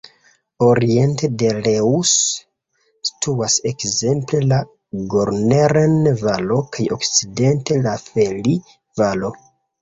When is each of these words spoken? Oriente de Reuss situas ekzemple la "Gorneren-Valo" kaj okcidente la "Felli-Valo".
Oriente 0.67 1.27
de 1.41 1.49
Reuss 1.57 2.13
situas 3.09 3.57
ekzemple 3.73 4.39
la 4.53 4.57
"Gorneren-Valo" 5.15 6.59
kaj 6.79 6.87
okcidente 6.99 7.79
la 7.85 7.95
"Felli-Valo". 8.09 9.33